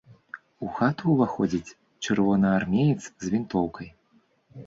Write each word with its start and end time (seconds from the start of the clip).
У 0.67 0.69
хату 0.77 1.03
ўваходзіць 1.15 1.75
чырвонаармеец 2.03 3.01
з 3.05 3.25
вінтоўкай. 3.35 3.87